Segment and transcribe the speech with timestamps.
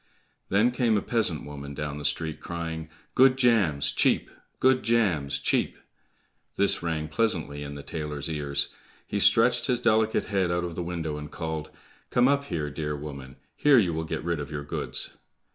[0.49, 4.31] Then came a peasant woman down the street crying, "Good jams, cheap!
[4.59, 5.77] Good jams, cheap!"
[6.55, 8.73] This rang pleasantly in the tailor's ears;
[9.05, 11.69] he stretched his delicate head out of the window, and called,
[12.09, 15.17] "Come up here, dear woman; here you will get rid of your goods."